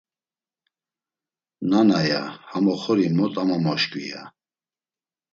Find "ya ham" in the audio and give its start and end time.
2.09-2.65